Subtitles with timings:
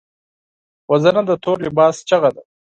[0.89, 2.41] وژنه د تور لباس چیغه ده